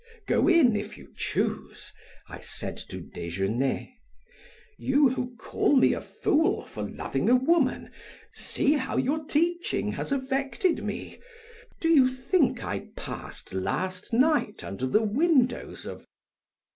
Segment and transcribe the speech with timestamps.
[0.25, 1.93] "Go in, if you choose,"
[2.27, 3.93] I said to Desgenais;
[4.79, 7.91] "you who call me a fool for loving a woman,
[8.33, 11.19] see how your teaching has affected me.
[11.79, 16.07] Do you think I passed last night under the windows of